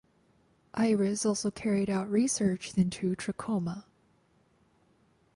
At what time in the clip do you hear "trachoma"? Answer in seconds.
3.15-3.85